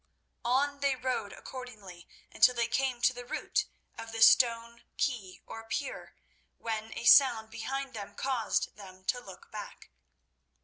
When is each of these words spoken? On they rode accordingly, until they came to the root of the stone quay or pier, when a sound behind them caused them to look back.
On 0.43 0.79
they 0.79 0.95
rode 0.95 1.31
accordingly, 1.31 2.07
until 2.31 2.55
they 2.55 2.65
came 2.67 3.01
to 3.03 3.13
the 3.13 3.23
root 3.23 3.67
of 3.99 4.11
the 4.11 4.23
stone 4.23 4.83
quay 4.97 5.43
or 5.45 5.63
pier, 5.65 6.15
when 6.57 6.91
a 6.97 7.05
sound 7.05 7.51
behind 7.51 7.93
them 7.93 8.15
caused 8.15 8.75
them 8.75 9.05
to 9.05 9.19
look 9.19 9.51
back. 9.51 9.91